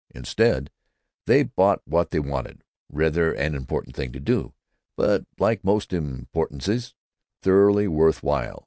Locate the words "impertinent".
3.53-3.95